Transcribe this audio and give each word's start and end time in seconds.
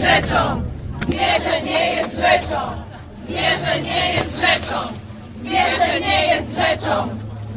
rzeczą. 0.00 0.62
Zwierzę 1.08 1.62
nie 1.64 1.94
jest 1.94 2.16
rzeczą. 2.16 2.60
Zwierzę 3.24 3.82
nie 3.82 4.12
jest 4.14 4.40
rzeczą. 4.40 4.74
Zwierzę 5.40 6.00
nie 6.00 6.26
jest 6.26 6.54
rzeczą. 6.56 7.08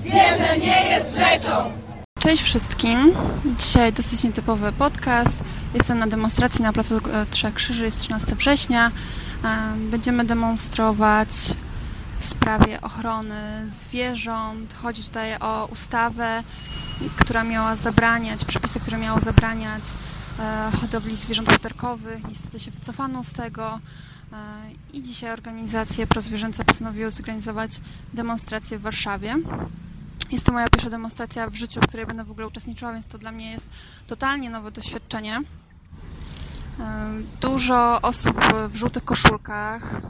Zwierzę 0.02 0.58
nie 0.58 0.90
jest 0.90 1.16
rzeczą. 1.18 1.72
Cześć 2.20 2.44
wszystkim. 2.44 3.14
Dzisiaj 3.60 3.94
dosyć 3.94 4.24
nietypowy 4.24 4.72
podcast. 4.72 5.40
Jestem 5.74 6.00
na 6.00 6.08
demonstracji 6.08 6.64
na 6.64 6.74
Placu 6.74 6.98
e, 6.98 7.26
Trzech 7.26 7.54
Krzyży, 7.54 7.86
jest 7.86 8.00
13 8.02 8.36
września. 8.36 8.92
E, 9.44 9.50
Będziemy 9.78 10.26
demonstrować 10.26 11.30
w 12.20 12.24
sprawie 12.24 12.82
ochrony 12.82 13.66
zwierząt. 13.70 14.74
Chodzi 14.82 15.04
tutaj 15.04 15.36
o 15.40 15.66
ustawę, 15.72 16.44
która 17.18 17.44
miała 17.44 17.76
zabraniać, 17.76 18.46
przepisy, 18.46 18.80
które 18.80 18.98
miały 18.98 19.22
zabraniać 19.22 19.84
hodowli 20.82 21.16
zwierząt 21.16 21.52
futerkowych. 21.52 22.28
Niestety 22.28 22.60
się 22.60 22.72
wycofano 22.72 23.24
z 23.24 23.34
tego. 23.34 23.80
E, 24.34 24.38
I 24.94 25.04
dzisiaj 25.04 25.32
organizacje 25.32 26.08
prozwierzęce 26.08 26.66
postanowiły 26.66 27.12
zorganizować 27.12 27.82
demonstrację 28.14 28.80
w 28.80 28.82
Warszawie. 28.82 29.36
Jest 30.32 30.46
to 30.46 30.52
moja 30.52 30.70
pierwsza 30.70 30.90
demonstracja 30.90 31.50
w 31.50 31.56
życiu, 31.56 31.82
w 31.82 31.88
której 31.88 32.06
będę 32.06 32.24
w 32.24 32.32
ogóle 32.32 32.48
uczestniczyła, 32.48 32.94
więc 32.94 33.08
to 33.08 33.18
dla 33.18 33.32
mnie 33.32 33.52
jest 33.52 33.70
totalnie 34.08 34.50
nowe 34.50 34.72
doświadczenie. 34.72 35.42
Em, 36.80 37.28
Dużo 37.42 38.02
osób 38.02 38.38
w 38.70 38.76
żółtych 38.76 39.06
koszulkach 39.06 40.02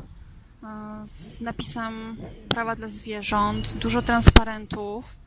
e, 0.63 1.07
z 1.07 1.41
napisem 1.41 2.17
Prawa 2.49 2.75
dla 2.75 2.87
zwierząt, 2.87 3.77
dużo 3.77 4.01
transparentów 4.01 5.22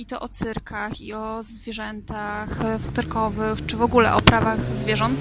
i 0.00 0.06
to 0.06 0.20
o 0.20 0.28
cyrkach, 0.28 1.00
i 1.00 1.12
o 1.12 1.42
zwierzętach 1.42 2.60
e, 2.60 2.78
futerkowych, 2.78 3.66
czy 3.66 3.76
w 3.76 3.82
ogóle 3.82 4.14
o 4.14 4.20
prawach 4.20 4.60
zwierząt. 4.76 5.18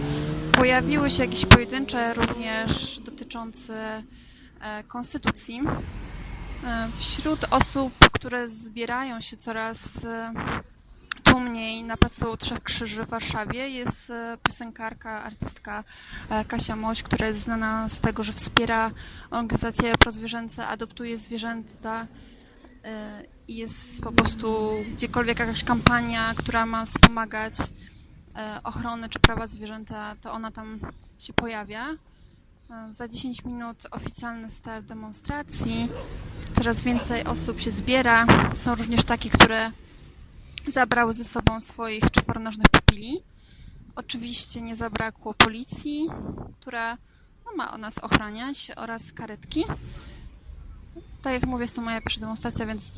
Pojawiły 0.51 1.09
się 1.09 1.23
jakieś 1.23 1.45
pojedyncze 1.45 2.13
również 2.13 2.99
dotyczące 2.99 4.03
e, 4.61 4.83
konstytucji. 4.83 5.61
E, 6.65 6.89
Wśród 6.97 7.45
osób, 7.51 7.93
które 8.11 8.49
zbierają 8.49 9.21
się 9.21 9.37
coraz 9.37 10.07
tłumniej 11.23 11.83
na 11.83 11.97
Placu 11.97 12.37
Trzech 12.37 12.63
Krzyży 12.63 13.05
w 13.05 13.09
Warszawie 13.09 13.69
jest 13.69 14.11
piosenkarka, 14.47 15.23
artystka 15.23 15.83
Kasia 16.47 16.75
Moś, 16.75 17.03
która 17.03 17.27
jest 17.27 17.39
znana 17.39 17.89
z 17.89 17.99
tego, 17.99 18.23
że 18.23 18.33
wspiera 18.33 18.91
organizacje 19.31 19.93
prozwierzęce, 19.99 20.67
adoptuje 20.67 21.17
zwierzęta 21.17 22.07
i 23.49 23.55
jest 23.55 24.01
po 24.01 24.11
prostu 24.11 24.71
gdziekolwiek 24.93 25.39
jakaś 25.39 25.63
kampania, 25.63 26.33
która 26.35 26.65
ma 26.65 26.85
wspomagać 26.85 27.53
e, 28.35 28.59
ochronę 28.63 29.09
czy 29.09 29.19
prawa 29.19 29.47
zwierzęta, 29.47 30.15
to 30.21 30.31
ona 30.31 30.51
tam 30.51 30.79
się 31.19 31.33
pojawia. 31.33 31.85
E, 32.69 32.93
Za 32.93 33.07
10 33.07 33.45
minut 33.45 33.87
oficjalny 33.91 34.49
start 34.49 34.85
demonstracji. 34.85 35.89
Coraz 36.57 36.81
więcej 36.81 37.23
osób 37.23 37.61
się 37.61 37.71
zbiera. 37.71 38.25
Są 38.55 38.75
również 38.75 39.03
takie, 39.03 39.29
które 39.29 39.71
zabrały 40.67 41.13
ze 41.13 41.23
sobą 41.23 41.61
swoich 41.61 42.11
czworonożnych 42.11 42.67
pupili. 42.69 43.23
Oczywiście 43.95 44.61
nie 44.61 44.75
zabrakło 44.75 45.33
policji, 45.33 46.07
która 46.59 46.97
no, 47.45 47.51
ma 47.57 47.73
o 47.73 47.77
nas 47.77 47.97
ochraniać 47.97 48.71
oraz 48.75 49.11
karetki. 49.13 49.65
Tak 51.21 51.33
jak 51.33 51.45
mówię, 51.45 51.63
jest 51.63 51.75
to 51.75 51.81
moja 51.81 52.01
pierwsza 52.01 52.21
demonstracja, 52.21 52.65
więc 52.65 52.91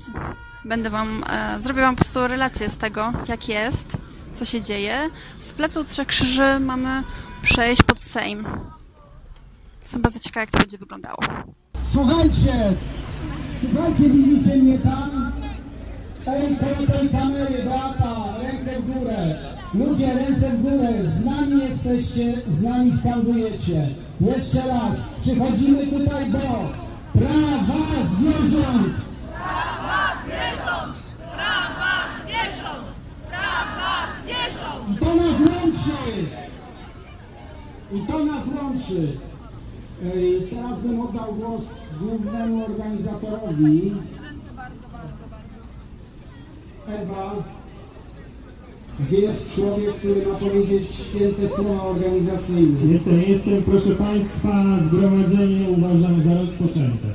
będę 0.66 0.90
wam, 0.90 1.24
e, 1.30 1.62
zrobię 1.62 1.82
wam 1.82 1.96
po 1.96 2.02
prostu 2.04 2.28
relację 2.28 2.70
z 2.70 2.78
tego, 2.78 3.14
jak 3.28 3.50
jest, 3.50 3.98
co 4.34 4.46
się 4.46 4.62
dzieje. 4.62 5.10
Z 5.40 5.54
Placu 5.54 5.84
Trzech 5.84 6.08
Krzyży 6.08 6.60
mamy 6.60 7.04
przejść 7.42 7.84
pod 7.84 8.02
Sejm. 8.02 8.46
Jestem 9.82 10.02
bardzo 10.02 10.20
ciekawa, 10.20 10.42
jak 10.42 10.52
to 10.52 10.58
będzie 10.58 10.78
wyglądało. 10.78 11.18
Słuchajcie, 11.92 12.74
słuchajcie, 13.62 14.10
widzicie 14.10 14.58
mnie 14.58 14.80
tam? 14.80 15.32
Tej, 16.26 16.42
tej, 16.58 16.88
tej 16.88 17.10
kamery, 17.10 17.64
Beata, 17.64 18.38
rękę 18.42 18.80
w 18.80 18.94
górę. 18.94 19.40
Ludzie, 19.74 20.14
ręce 20.14 20.50
w 20.50 20.62
górę, 20.62 20.90
z 21.04 21.26
nami 21.26 21.62
jesteście, 21.62 22.34
z 22.50 22.64
nami 22.64 22.98
skandujecie. 22.98 23.88
Jeszcze 24.22 24.68
raz, 24.68 25.10
przychodzimy 25.22 25.88
tutaj 25.88 26.32
do 26.32 26.40
prawa 27.22 28.06
zwierząt. 28.06 28.96
Prawa 29.34 30.14
zwierząt! 30.24 30.96
Prawa 31.18 31.94
zwierząt! 32.18 32.88
Prawa 33.30 34.08
zwierząt! 34.24 34.92
I 34.92 35.00
to 35.00 35.16
nas 35.16 35.40
łączy. 35.40 36.26
I 37.94 38.02
to 38.08 38.26
nas 38.26 38.48
łączy. 38.48 39.18
Ej, 40.16 40.48
Teraz 40.50 40.82
bym 40.84 41.02
oddał 41.02 41.34
głos 41.34 41.90
głównemu 42.02 42.66
organizatorowi. 42.66 43.96
Ewa, 46.88 47.32
gdzie 49.08 49.22
jest 49.22 49.56
człowiek, 49.56 49.96
który 49.96 50.26
ma 50.26 50.36
powiedzieć 50.36 50.96
święte 50.96 51.50
słowa 51.50 51.84
organizacyjne? 51.84 52.94
Jestem, 52.94 53.22
jestem, 53.22 53.64
proszę 53.64 53.96
Państwa, 53.96 54.66
zgromadzenie 54.88 55.70
uważam 55.70 56.24
za 56.24 56.42
rozpoczęte. 56.42 57.08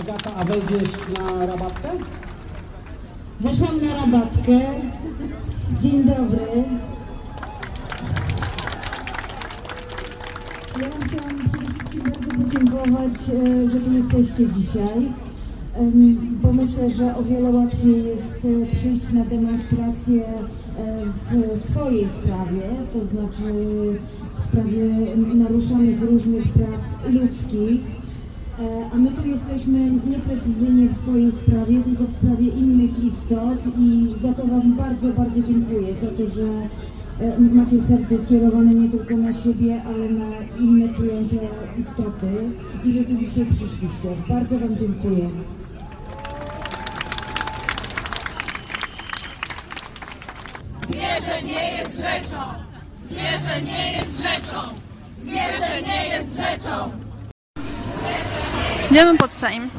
Agata, 0.00 0.34
a 0.36 0.44
wejdziesz 0.44 0.90
na 1.18 1.46
rabatkę? 1.46 1.88
Weszłam 3.40 3.76
na 3.86 3.94
rabatkę. 3.94 4.60
Dzień 5.80 6.04
dobry. 6.04 6.64
Ja 10.80 10.88
chciałam 11.06 11.38
przede 11.38 11.72
wszystkim 11.72 12.02
bardzo 12.02 12.30
podziękować, 12.42 13.12
e, 13.12 13.70
że 13.70 13.80
tu 13.80 13.92
jesteście 13.92 14.48
dzisiaj, 14.48 15.12
bo 16.42 16.52
myślę, 16.52 16.90
że 16.90 17.16
o 17.16 17.22
wiele 17.22 17.50
łatwiej 17.50 18.04
jest 18.04 18.44
e, 18.44 18.76
przyjść 18.76 19.12
na 19.12 19.24
demonstrację 19.24 20.24
e, 20.24 21.56
w 21.56 21.60
swojej 21.70 22.08
sprawie, 22.08 22.62
to 22.92 23.04
znaczy 23.04 23.42
w 24.36 24.40
sprawie 24.40 24.88
naruszanych 25.34 26.02
różnych 26.02 26.48
praw 26.48 27.12
ludzkich. 27.12 27.80
E, 28.58 28.90
A 28.92 28.96
my 28.96 29.10
tu 29.10 29.28
jesteśmy 29.28 29.90
nieprecyzyjnie 30.10 30.88
w 30.88 30.96
swojej 30.96 31.32
sprawie, 31.32 31.82
tylko 31.82 32.04
w 32.04 32.12
sprawie 32.12 32.48
innych 32.48 33.04
istot 33.04 33.58
i 33.78 34.06
za 34.22 34.32
to 34.32 34.46
Wam 34.46 34.74
bardzo, 34.74 35.08
bardzo 35.08 35.40
dziękuję, 35.48 35.94
za 36.02 36.10
to, 36.10 36.30
że 36.30 36.46
macie 37.38 37.80
serce 37.80 38.18
skierowane 38.18 38.74
nie 38.74 38.88
tylko 38.88 39.16
na 39.16 39.32
siebie, 39.32 39.82
ale 39.86 40.10
na 40.10 40.26
inne 40.60 40.94
czujące 40.94 41.36
istoty 41.78 42.30
i 42.84 42.92
że 42.92 43.04
tu 43.04 43.14
dzisiaj 43.14 43.46
przyszliście. 43.46 44.08
Bardzo 44.28 44.58
Wam 44.58 44.76
dziękuję. 44.78 45.30
Zwierzę 51.22 51.42
nie 51.42 51.72
jest 51.76 51.96
rzeczą! 51.96 52.42
Zwierzę 53.04 53.62
nie 53.62 53.92
jest 53.92 54.22
rzeczą! 54.22 54.60
Zwierzę 55.22 55.82
nie 55.86 56.08
jest 56.08 56.36
rzeczą! 56.36 56.92
Idziemy 58.90 59.18
pod 59.18 59.32
Sejm 59.32 59.70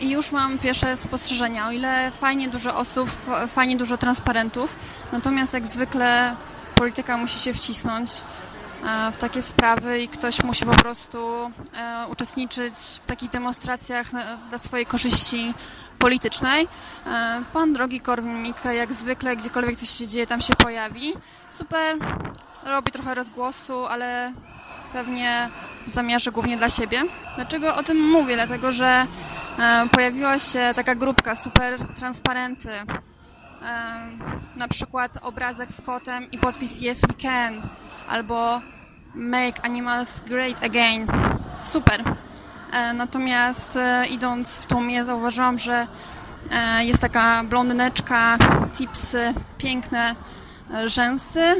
i 0.00 0.10
już 0.10 0.32
mam 0.32 0.58
pierwsze 0.58 0.96
spostrzeżenia. 0.96 1.66
O 1.68 1.72
ile 1.72 2.10
fajnie 2.10 2.48
dużo 2.48 2.76
osób, 2.76 3.10
fajnie 3.48 3.76
dużo 3.76 3.98
transparentów, 3.98 4.76
natomiast 5.12 5.52
jak 5.52 5.66
zwykle 5.66 6.36
polityka 6.74 7.16
musi 7.16 7.38
się 7.38 7.54
wcisnąć 7.54 8.10
w 9.12 9.16
takie 9.16 9.42
sprawy 9.42 10.00
i 10.00 10.08
ktoś 10.08 10.44
musi 10.44 10.66
po 10.66 10.72
prostu 10.76 11.50
e, 11.76 12.06
uczestniczyć 12.12 12.74
w 12.74 13.06
takich 13.06 13.30
demonstracjach 13.30 14.06
dla 14.48 14.58
swojej 14.58 14.86
korzyści 14.86 15.54
politycznej. 15.98 16.68
E, 17.06 17.42
Pan 17.52 17.72
drogi 17.72 18.00
Korwin-Mikke, 18.00 18.74
jak 18.74 18.92
zwykle, 18.92 19.36
gdziekolwiek 19.36 19.76
coś 19.76 19.90
się 19.90 20.08
dzieje, 20.08 20.26
tam 20.26 20.40
się 20.40 20.54
pojawi. 20.54 21.14
Super, 21.48 21.96
robi 22.64 22.92
trochę 22.92 23.14
rozgłosu, 23.14 23.86
ale 23.86 24.32
pewnie 24.92 25.48
zamierzy 25.86 26.32
głównie 26.32 26.56
dla 26.56 26.68
siebie. 26.68 27.02
Dlaczego 27.36 27.76
o 27.76 27.82
tym 27.82 28.10
mówię? 28.10 28.34
Dlatego, 28.34 28.72
że 28.72 29.06
e, 29.58 29.88
pojawiła 29.92 30.38
się 30.38 30.72
taka 30.74 30.94
grupka 30.94 31.36
super 31.36 31.78
transparenty. 31.96 32.70
Na 34.56 34.68
przykład 34.68 35.18
obrazek 35.22 35.72
z 35.72 35.80
kotem 35.80 36.30
i 36.30 36.38
podpis 36.38 36.82
Yes 36.82 37.00
we 37.00 37.14
can 37.14 37.68
albo 38.08 38.60
Make 39.14 39.64
animals 39.64 40.20
great 40.20 40.64
again. 40.64 41.06
Super. 41.62 42.02
E, 42.72 42.92
natomiast 42.92 43.76
e, 43.76 44.06
idąc 44.06 44.58
w 44.58 44.66
tłumie 44.66 45.04
zauważyłam, 45.04 45.58
że 45.58 45.86
e, 46.50 46.84
jest 46.84 47.00
taka 47.00 47.44
blondyneczka, 47.44 48.38
tipsy, 48.78 49.34
piękne 49.58 50.14
rzęsy 50.86 51.56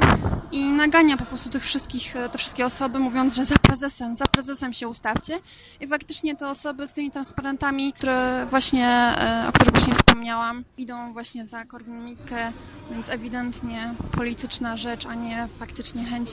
i 0.52 0.64
nagania 0.64 1.16
po 1.16 1.24
prostu 1.24 1.50
tych 1.50 1.62
wszystkich, 1.62 2.16
e, 2.16 2.28
te 2.28 2.38
wszystkie 2.38 2.66
osoby, 2.66 2.98
mówiąc, 2.98 3.34
że 3.34 3.44
za 3.44 3.56
prezesem, 3.56 4.16
za 4.16 4.26
prezesem 4.26 4.72
się 4.72 4.88
ustawcie. 4.88 5.40
I 5.80 5.88
faktycznie 5.88 6.36
te 6.36 6.48
osoby 6.48 6.86
z 6.86 6.92
tymi 6.92 7.10
transparentami, 7.10 7.92
które 7.92 8.46
właśnie, 8.50 8.86
e, 8.86 9.44
o 9.48 9.52
których 9.52 9.72
właśnie 9.72 9.94
wspomniałam, 9.94 10.64
idą 10.78 11.12
właśnie 11.12 11.46
za 11.46 11.64
Korwin-Mikke, 11.64 12.52
więc 12.90 13.08
ewidentnie 13.08 13.94
polityczna 14.12 14.76
rzecz, 14.76 15.06
a 15.06 15.14
nie 15.14 15.48
faktycznie 15.58 16.04
chęć 16.04 16.30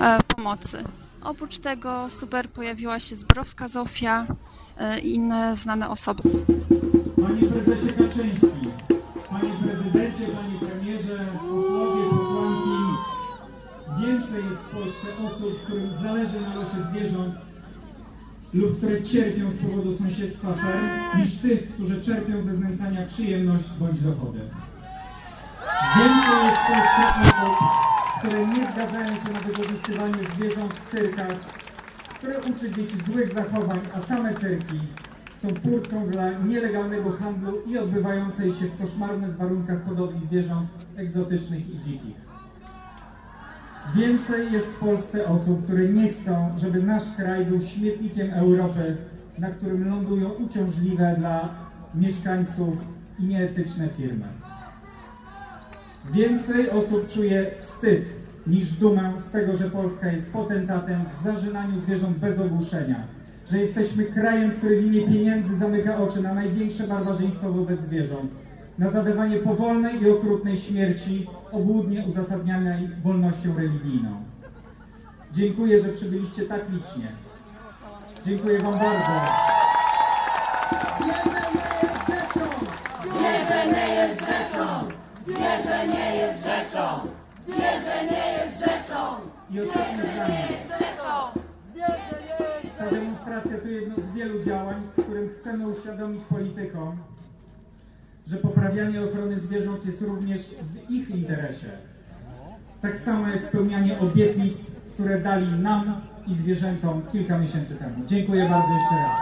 e, 0.00 0.18
pomocy. 0.36 0.84
Oprócz 1.22 1.58
tego 1.58 2.10
super 2.10 2.48
pojawiła 2.48 3.00
się 3.00 3.16
Zbrowska 3.16 3.68
Zofia 3.68 4.26
i 5.02 5.14
inne 5.14 5.56
znane 5.56 5.88
osoby. 5.88 6.22
Panie 7.22 7.48
prezesie 7.48 7.92
Kaczyński, 7.92 8.68
panie 9.30 9.52
prezydencie, 9.62 10.24
panie 10.26 10.58
premierze, 10.70 11.26
posłowie, 11.40 12.10
posłanki, 12.10 12.78
więcej 14.00 14.44
jest 14.44 14.56
w 14.56 14.70
Polsce 14.70 15.06
osób, 15.48 15.62
którym 15.62 15.92
zależy 15.92 16.40
na 16.40 16.54
losie 16.54 16.76
zwierząt 16.90 17.34
lub 18.54 18.76
które 18.78 19.02
cierpią 19.02 19.50
z 19.50 19.56
powodu 19.56 19.96
sąsiedztwa 19.96 20.52
ferm, 20.52 20.86
niż 21.18 21.36
tych, 21.36 21.68
którzy 21.68 22.00
czerpią 22.00 22.42
ze 22.42 22.54
znęcania 22.54 23.06
przyjemność 23.06 23.64
bądź 23.80 24.00
dochody. 24.00 24.38
Więcej 25.96 26.38
jest 26.44 26.56
w 26.56 26.66
Polsce 26.66 27.22
osób, 27.22 27.56
które 28.18 28.46
nie 28.46 28.72
zgadzają 28.72 29.14
się 29.14 29.32
na 29.32 29.40
wykorzystywanie 29.40 30.28
zwierząt 30.36 30.74
w 30.74 30.90
cyrkach, 30.90 31.36
które 32.18 32.40
uczy 32.40 32.70
dzieci 32.70 32.96
złych 33.12 33.34
zachowań, 33.34 33.80
a 33.94 34.00
same 34.00 34.34
cyrki 34.34 34.78
są 35.42 35.48
furtką 35.62 36.06
dla 36.06 36.30
nielegalnego 36.30 37.12
handlu 37.12 37.62
i 37.66 37.78
odbywającej 37.78 38.52
się 38.52 38.66
w 38.66 38.78
koszmarnych 38.78 39.36
warunkach 39.36 39.84
hodowli 39.84 40.26
zwierząt 40.26 40.68
egzotycznych 40.96 41.70
i 41.70 41.78
dzikich. 41.80 42.27
Więcej 43.96 44.52
jest 44.52 44.66
w 44.66 44.78
Polsce 44.78 45.26
osób, 45.26 45.64
które 45.64 45.88
nie 45.88 46.08
chcą, 46.08 46.58
żeby 46.58 46.82
nasz 46.82 47.16
kraj 47.16 47.46
był 47.46 47.60
śmietnikiem 47.60 48.30
Europy, 48.30 48.96
na 49.38 49.50
którym 49.50 49.88
lądują 49.88 50.30
uciążliwe 50.30 51.14
dla 51.18 51.48
mieszkańców 51.94 52.74
i 53.18 53.24
nieetyczne 53.24 53.88
firmy. 53.88 54.24
Więcej 56.12 56.70
osób 56.70 57.08
czuje 57.08 57.50
wstyd 57.60 58.04
niż 58.46 58.72
dumę 58.72 59.12
z 59.28 59.30
tego, 59.30 59.56
że 59.56 59.70
Polska 59.70 60.12
jest 60.12 60.32
potentatem 60.32 61.00
w 61.10 61.24
zarzynaniu 61.24 61.80
zwierząt 61.80 62.18
bez 62.18 62.38
ogłuszenia, 62.38 63.02
że 63.50 63.58
jesteśmy 63.58 64.04
krajem, 64.04 64.50
który 64.50 64.80
w 64.80 64.84
imię 64.84 65.06
pieniędzy 65.06 65.56
zamyka 65.56 65.98
oczy 65.98 66.22
na 66.22 66.34
największe 66.34 66.86
barbarzyństwo 66.86 67.52
wobec 67.52 67.80
zwierząt, 67.80 68.30
na 68.78 68.90
zadawanie 68.90 69.36
powolnej 69.36 70.02
i 70.02 70.10
okrutnej 70.10 70.58
śmierci, 70.58 71.26
obłudnie 71.52 72.04
uzasadnianej 72.06 72.88
wolnością 73.02 73.56
religijną. 73.56 74.10
Dziękuję, 75.32 75.80
że 75.80 75.88
przybyliście 75.88 76.42
tak 76.42 76.60
licznie. 76.70 77.12
Dziękuję 78.24 78.58
Wam 78.58 78.72
bardzo. 78.72 79.12
Zwierzę 83.02 83.66
nie 83.66 83.94
jest 83.94 84.20
rzeczą! 84.20 84.88
Zwierzę 85.20 85.86
nie 85.86 86.16
jest 86.16 86.44
rzeczą! 86.44 87.08
Zwierzę 87.40 88.04
nie 88.10 88.32
jest 88.32 88.58
rzeczą! 88.58 89.00
I 89.50 89.60
ostatnie 89.60 90.02
zdanie. 90.14 90.48
Rzeczą! 90.62 91.40
Ta 92.78 92.90
demonstracja 92.90 93.58
to 93.58 93.68
jedno 93.68 93.94
z 93.96 94.12
wielu 94.12 94.44
działań, 94.44 94.82
którym 94.92 95.28
chcemy 95.28 95.68
uświadomić 95.68 96.24
politykom, 96.24 96.96
że 98.28 98.36
poprawianie 98.36 99.02
ochrony 99.02 99.40
zwierząt 99.40 99.86
jest 99.86 100.02
również 100.02 100.40
w 100.40 100.90
ich 100.90 101.10
interesie. 101.10 101.68
Tak 102.82 102.98
samo 102.98 103.28
jak 103.28 103.42
spełnianie 103.42 103.98
obietnic, 103.98 104.66
które 104.94 105.20
dali 105.20 105.52
nam 105.52 106.00
i 106.26 106.34
zwierzętom 106.34 107.02
kilka 107.12 107.38
miesięcy 107.38 107.74
temu. 107.74 107.94
Dziękuję 108.06 108.48
bardzo 108.48 108.72
jeszcze 108.74 108.94
raz. 108.94 109.18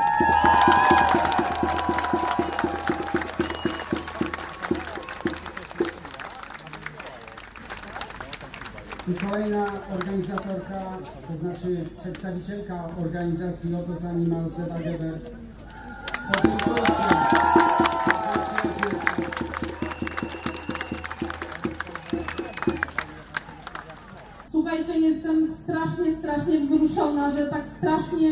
I 9.08 9.14
kolejna 9.14 9.66
organizatorka, 9.94 10.78
to 11.28 11.36
znaczy 11.36 11.84
przedstawicielka 12.00 12.88
organizacji 12.96 13.72
Lotus 13.72 14.04
Animals, 14.04 14.58
Ewa 14.58 14.78
Geber. 14.78 15.18
Podziękujcie 16.32 17.65
Słuchajcie, 24.86 25.08
jestem 25.08 25.54
strasznie, 25.54 26.12
strasznie 26.12 26.60
wzruszona, 26.60 27.30
że 27.30 27.46
tak 27.46 27.68
strasznie 27.68 28.30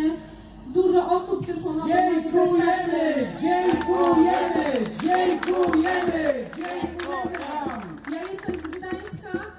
dużo 0.67 1.11
osób 1.11 1.43
przyszło 1.43 1.73
na 1.73 1.85
tę 1.85 2.13
Dziękujemy! 2.13 3.33
Dziękujemy! 3.41 4.85
Dziękujemy! 5.03 6.47
Dziękujemy 6.57 7.39
Wam! 7.39 7.83
Ja 8.13 8.23
jestem 8.33 8.55
z 8.55 8.77
Gdańska 8.77 9.51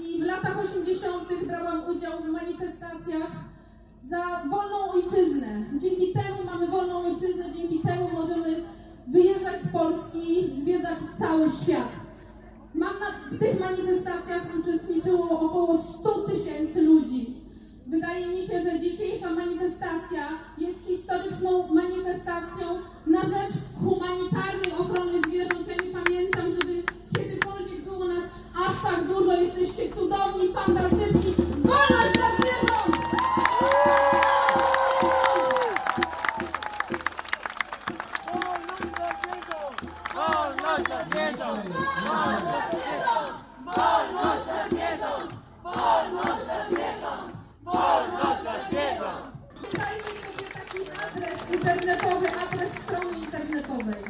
i 0.00 0.22
w 0.22 0.24
latach 0.24 0.58
80. 0.58 1.46
brałam 1.46 1.82
udział 1.88 2.12
w 2.22 2.28
manifestacjach 2.28 3.30
za 4.04 4.24
wolną 4.50 4.92
ojczyznę. 4.92 5.64
Dzięki 5.78 6.12
temu 6.12 6.44
mamy 6.52 6.66
wolną 6.66 7.06
ojczyznę, 7.06 7.44
dzięki 7.52 7.78
temu 7.78 8.10
możemy 8.14 8.62
wyjeżdżać 9.08 9.62
z 9.62 9.72
Polski, 9.72 10.50
zwiedzać 10.56 10.98
cały 11.18 11.50
świat. 11.50 12.06
Mam 12.76 12.94
na, 13.00 13.36
w 13.36 13.38
tych 13.38 13.60
manifestacjach 13.60 14.42
uczestniczyło 14.60 15.40
około 15.40 15.78
100 15.78 15.95
tysięcy 15.95 15.95
ludzi. 15.95 15.95
Wydaje 17.86 18.26
mi 18.26 18.46
się, 18.46 18.62
że 18.62 18.80
dzisiejsza 18.80 19.30
manifestacja 19.30 20.28
jest 20.58 20.86
historyczną 20.86 21.74
manifestacją 21.74 22.66
na 23.06 23.20
rzecz 23.20 23.54
humanitarnej 23.84 24.72
ochrony 24.78 25.20
zwierząt. 25.28 25.68
Ja 25.68 25.74
nie 25.74 26.04
pamiętam, 26.04 26.50
żeby 26.50 26.82
kiedykolwiek 27.16 27.84
było 27.84 28.04
nas 28.04 28.24
aż 28.68 28.82
tak 28.82 29.04
dużo. 29.06 29.32
Jesteście 29.32 29.92
cudowni, 29.94 30.48
fantastyczni. 30.48 31.34
Wolność 31.58 32.12
dla 32.14 32.34
zwierząt! 32.34 32.96
Wolność 40.14 40.84
dla 40.88 41.00
zwierząt! 41.08 41.64
Wolność 42.04 42.44
dla 44.44 44.68
zwierząt! 44.68 45.36
Internetowy, 51.86 52.26
adres 52.28 52.70
strony 52.70 53.18
internetowej. 53.18 54.04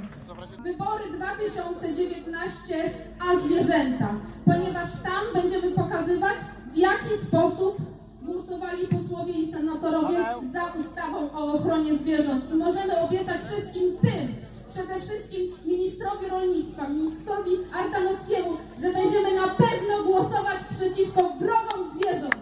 Wybory 0.64 1.04
2019 1.10 2.90
a 3.20 3.36
zwierzęta, 3.36 4.08
ponieważ 4.44 5.02
tam 5.02 5.42
będziemy 5.42 5.72
pokazywać, 5.72 6.36
w 6.72 6.76
jaki 6.76 7.16
sposób 7.26 7.76
głosowali 8.22 8.88
posłowie 8.88 9.32
i 9.32 9.52
senatorowie 9.52 10.18
za 10.42 10.72
ustawą 10.80 11.32
o 11.32 11.52
ochronie 11.52 11.98
zwierząt. 11.98 12.50
I 12.52 12.54
możemy 12.54 13.00
obiecać 13.00 13.40
wszystkim 13.42 13.98
tym, 14.02 14.36
przede 14.74 15.00
wszystkim 15.00 15.52
ministrowi 15.66 16.28
rolnictwa, 16.28 16.88
ministrowi 16.88 17.50
Ardanowskiemu, 17.74 18.56
że 18.82 18.92
będziemy 18.92 19.34
na 19.34 19.48
pewno 19.48 20.04
głosować 20.06 20.64
przeciwko 20.70 21.22
wrogom 21.22 21.90
zwierząt. 21.94 22.36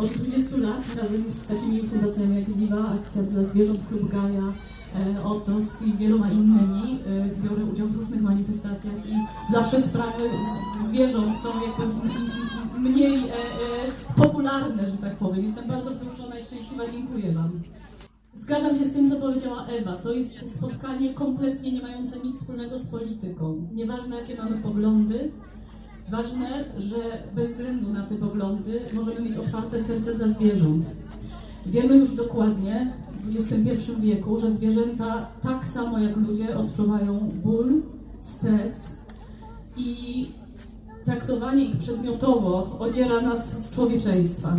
Od 0.00 0.10
20 0.10 0.56
lat 0.56 0.84
razem 0.96 1.32
z 1.32 1.46
takimi 1.46 1.82
fundacjami 1.82 2.36
jak 2.36 2.50
Viva, 2.50 2.76
Akcja 2.76 3.22
dla 3.22 3.44
Zwierząt, 3.44 3.80
Klub 3.88 4.10
Gaja, 4.10 4.52
e, 4.94 5.24
Otos 5.24 5.82
i 5.82 5.92
wieloma 5.92 6.30
innymi 6.30 7.00
e, 7.06 7.28
biorę 7.42 7.64
udział 7.64 7.88
w 7.88 7.96
różnych 7.96 8.22
manifestacjach 8.22 9.06
i 9.06 9.14
zawsze 9.52 9.82
sprawy 9.82 10.30
zwierząt 10.88 11.36
są 11.36 11.48
jakby 11.66 11.94
mniej 12.78 13.18
e, 13.18 13.32
popularne, 14.16 14.90
że 14.90 14.96
tak 14.96 15.16
powiem. 15.16 15.44
Jestem 15.44 15.68
bardzo 15.68 15.90
wzruszona 15.90 16.38
i 16.38 16.44
szczęśliwa, 16.44 16.84
dziękuję 16.92 17.32
Wam. 17.32 17.50
Zgadzam 18.34 18.76
się 18.76 18.84
z 18.84 18.92
tym, 18.92 19.08
co 19.08 19.16
powiedziała 19.16 19.66
Ewa. 19.66 19.96
To 19.96 20.12
jest 20.12 20.56
spotkanie 20.56 21.14
kompletnie 21.14 21.72
nie 21.72 21.82
mające 21.82 22.18
nic 22.18 22.36
wspólnego 22.36 22.78
z 22.78 22.86
polityką. 22.86 23.68
Nieważne, 23.72 24.16
jakie 24.16 24.36
mamy 24.36 24.56
poglądy, 24.56 25.30
ważne, 26.10 26.64
że 26.78 26.96
bez 27.34 27.50
względu 27.50 27.92
na 27.92 28.06
te 28.06 28.14
poglądy 28.14 28.80
możemy 28.94 29.20
mieć 29.20 29.36
otwarte 29.36 29.84
serce 29.84 30.14
dla 30.14 30.28
zwierząt. 30.28 30.86
Wiemy 31.66 31.96
już 31.96 32.14
dokładnie 32.14 32.92
w 33.24 33.36
XXI 33.36 33.92
wieku, 34.00 34.40
że 34.40 34.50
zwierzęta 34.50 35.26
tak 35.42 35.66
samo 35.66 35.98
jak 35.98 36.16
ludzie 36.16 36.58
odczuwają 36.58 37.18
ból, 37.44 37.82
stres 38.20 38.88
i 39.76 40.28
traktowanie 41.04 41.64
ich 41.64 41.78
przedmiotowo 41.78 42.78
odziera 42.78 43.20
nas 43.20 43.66
z 43.66 43.74
człowieczeństwa. 43.74 44.56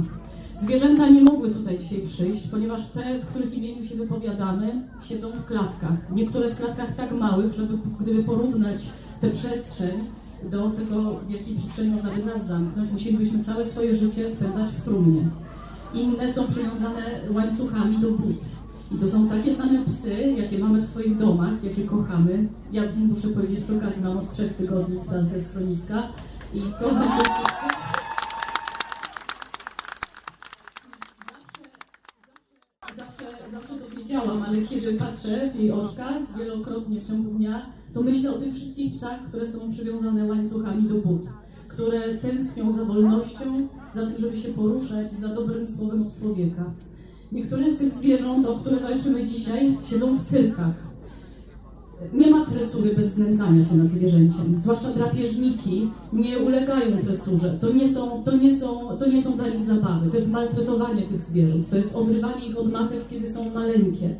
Zwierzęta 0.57 1.09
nie 1.09 1.21
mogły 1.21 1.51
tutaj 1.51 1.79
dzisiaj 1.79 2.01
przyjść, 2.01 2.47
ponieważ 2.47 2.87
te, 2.87 3.19
w 3.19 3.25
których 3.25 3.53
imieniu 3.53 3.85
się 3.85 3.95
wypowiadamy, 3.95 4.87
siedzą 5.03 5.27
w 5.31 5.45
klatkach. 5.45 6.11
Niektóre 6.15 6.49
w 6.49 6.57
klatkach 6.57 6.95
tak 6.95 7.11
małych, 7.11 7.53
żeby 7.53 7.77
gdyby 7.99 8.23
porównać 8.23 8.85
tę 9.21 9.29
przestrzeń, 9.29 9.91
do 10.49 10.69
tego, 10.69 11.19
w 11.27 11.29
jakiej 11.29 11.55
przestrzeni 11.55 11.91
można 11.91 12.09
by 12.11 12.25
nas 12.25 12.47
zamknąć, 12.47 12.91
musielibyśmy 12.91 13.43
całe 13.43 13.65
swoje 13.65 13.95
życie 13.95 14.29
spędzać 14.29 14.71
w 14.71 14.83
trumnie. 14.83 15.29
Inne 15.93 16.33
są 16.33 16.47
przywiązane 16.47 17.21
łańcuchami 17.33 17.97
do 17.97 18.11
but. 18.11 18.45
I 18.91 18.97
to 18.97 19.07
są 19.07 19.29
takie 19.29 19.55
same 19.55 19.85
psy, 19.85 20.35
jakie 20.37 20.59
mamy 20.59 20.81
w 20.81 20.85
swoich 20.85 21.17
domach, 21.17 21.63
jakie 21.63 21.83
kochamy. 21.83 22.47
Ja 22.71 22.83
muszę 22.95 23.27
powiedzieć 23.27 23.59
przy 23.59 23.77
okazji, 23.77 24.03
mam 24.03 24.17
od 24.17 24.31
trzech 24.31 24.53
tygodni 24.53 24.99
psa 24.99 25.23
ze 25.23 25.41
schroniska 25.41 26.03
i 26.53 26.61
kocham 26.79 27.17
go. 27.17 27.23
Zawsze, 32.97 33.25
zawsze 33.51 33.73
to 33.75 33.97
wiedziałam, 33.97 34.43
ale 34.43 34.61
kiedy 34.61 34.93
patrzę 34.93 35.49
w 35.49 35.59
jej 35.59 35.71
oczkach 35.71 36.37
wielokrotnie 36.37 37.01
w 37.01 37.07
ciągu 37.07 37.31
dnia, 37.31 37.65
to 37.93 38.01
myślę 38.01 38.31
o 38.31 38.39
tych 38.39 38.53
wszystkich 38.53 38.93
psach, 38.93 39.23
które 39.29 39.45
są 39.45 39.71
przywiązane 39.71 40.25
łańcuchami 40.25 40.89
do 40.89 40.95
but, 40.95 41.27
które 41.67 42.17
tęsknią 42.17 42.71
za 42.71 42.85
wolnością, 42.85 43.67
za 43.95 44.05
tym, 44.05 44.15
żeby 44.19 44.37
się 44.37 44.49
poruszać, 44.49 45.11
za 45.11 45.27
dobrym 45.27 45.67
słowem 45.67 46.01
od 46.01 46.19
człowieka. 46.19 46.63
Niektóre 47.31 47.69
z 47.69 47.77
tych 47.77 47.91
zwierząt, 47.91 48.45
o 48.45 48.55
które 48.55 48.79
walczymy 48.79 49.25
dzisiaj, 49.25 49.77
siedzą 49.85 50.17
w 50.17 50.23
cyrkach. 50.29 50.91
Nie 52.13 52.31
ma 52.31 52.45
tresury 52.45 52.95
bez 52.95 53.13
znęcania 53.13 53.65
się 53.65 53.75
nad 53.75 53.89
zwierzęciem. 53.89 54.57
Zwłaszcza 54.57 54.91
drapieżniki 54.91 55.89
nie 56.13 56.39
ulegają 56.39 56.97
tresurze. 56.97 57.57
To 57.59 57.73
nie 57.73 57.87
są, 57.87 58.23
to 58.23 58.37
nie 58.37 58.57
są, 58.57 58.97
to 58.99 59.09
nie 59.09 59.21
są 59.21 59.37
dla 59.37 59.47
nich 59.47 59.63
zabawy. 59.63 60.09
To 60.09 60.17
jest 60.17 60.31
maltretowanie 60.31 61.01
tych 61.01 61.21
zwierząt. 61.21 61.69
To 61.69 61.77
jest 61.77 61.95
odrywanie 61.95 62.45
ich 62.45 62.57
od 62.57 62.71
matek, 62.71 62.99
kiedy 63.09 63.27
są 63.27 63.49
maleńkie. 63.53 64.15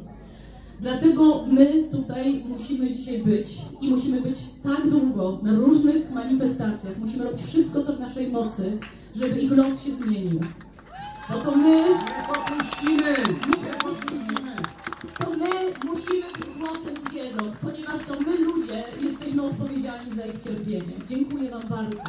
Dlatego 0.81 1.45
my 1.47 1.83
tutaj 1.91 2.43
musimy 2.49 2.91
dzisiaj 2.91 3.17
być 3.17 3.47
i 3.81 3.89
musimy 3.89 4.21
być 4.21 4.39
tak 4.63 4.89
długo 4.89 5.39
na 5.43 5.53
różnych 5.53 6.11
manifestacjach. 6.11 6.97
Musimy 6.99 7.23
robić 7.23 7.41
wszystko, 7.41 7.83
co 7.83 7.93
w 7.93 7.99
naszej 7.99 8.31
mocy, 8.31 8.77
żeby 9.15 9.39
ich 9.39 9.51
los 9.51 9.83
się 9.83 9.91
zmienił. 9.91 10.39
Bo 11.29 11.37
to 11.37 11.57
my 11.57 11.71
Nie 11.71 12.33
popuścimy! 12.33 13.13
nie 13.47 13.73
puścimy. 13.73 14.55
To 15.19 15.29
my 15.29 15.49
musimy 15.91 16.25
być 16.37 16.47
głosem 16.59 16.95
zwierząt, 17.09 17.55
ponieważ 17.61 17.99
to 18.07 18.19
my 18.19 18.37
ludzie 18.37 18.83
jesteśmy 19.01 19.43
odpowiedzialni 19.43 20.11
za 20.15 20.25
ich 20.25 20.43
cierpienie. 20.43 20.93
Dziękuję 21.07 21.49
Wam 21.49 21.63
bardzo. 21.69 22.03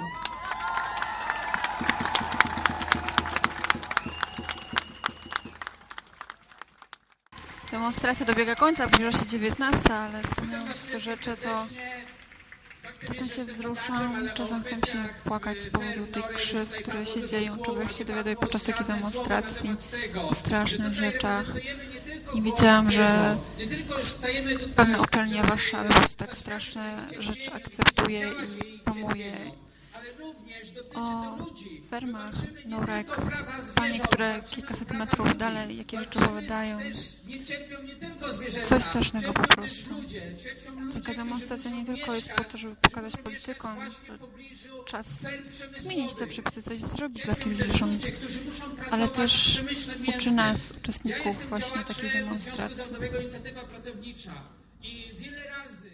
Demonstracja 7.83 8.27
dobiega 8.27 8.55
końca, 8.55 8.89
zbliża 8.89 9.12
się 9.12 9.27
19, 9.27 9.95
ale 9.95 10.21
słuchając 10.35 10.87
te 10.87 11.01
rzeczy, 11.01 11.37
to 11.37 11.67
czasem 13.07 13.29
się 13.29 13.45
wzruszam, 13.45 14.29
czasem 14.35 14.62
chcę 14.62 14.77
się 14.77 14.99
płakać 15.25 15.61
z 15.61 15.71
powodu 15.71 16.07
tych 16.07 16.29
krzywd, 16.29 16.73
które 16.73 17.07
się 17.07 17.25
dzieją. 17.25 17.59
Człowiek 17.59 17.93
się 17.93 18.05
dowiaduje 18.05 18.37
podczas 18.37 18.62
takiej 18.62 18.87
demonstracji 18.87 19.77
o 20.29 20.35
strasznych 20.35 20.93
rzeczach. 20.93 21.45
Nie 22.35 22.43
wiedziałam, 22.43 22.91
że 22.91 23.37
pewne 24.77 25.01
uczelnie 25.01 25.43
Warszawy 25.43 25.89
po 25.89 25.95
prostu 25.95 26.17
tak 26.17 26.37
straszne 26.37 26.97
rzeczy 27.19 27.53
akceptuje 27.53 28.31
i 28.67 28.79
promuje. 28.79 29.33
O 30.95 31.37
fermach 31.90 32.35
norek, 32.66 33.07
panie, 33.75 34.00
które 34.00 34.42
kilkaset 34.50 34.90
metrów 34.90 35.37
dalej, 35.37 35.76
jakie 35.76 35.99
rzeczy 35.99 36.19
opowiadają. 36.19 36.78
Coś 38.64 38.83
strasznego 38.83 39.33
po 39.33 39.42
prostu. 39.42 39.95
Taka 40.95 41.14
demonstracja 41.14 41.71
nie 41.71 41.85
tylko 41.85 42.14
jest 42.14 42.33
po 42.33 42.45
to, 42.45 42.59
żeby 42.59 42.76
pokazać 42.76 43.16
politykom, 43.16 43.90
że 43.90 44.19
czas 44.87 45.07
zmienić 45.76 46.14
te 46.14 46.26
przepisy, 46.26 46.62
coś 46.62 46.81
zrobić 46.81 47.25
dla 47.25 47.35
tych 47.35 47.54
zwierząt, 47.54 48.07
ale 48.90 49.09
też 49.09 49.61
uczy 50.16 50.31
nas, 50.31 50.73
uczestników 50.73 51.49
właśnie 51.49 51.85
takiej 51.85 52.11
demonstracji. 52.11 52.83
i 54.83 55.12
wiele 55.14 55.47
razy 55.47 55.90